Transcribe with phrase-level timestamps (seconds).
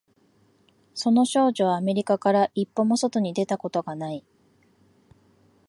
[0.95, 4.25] その少女はアメリカから一歩も外に出たことがない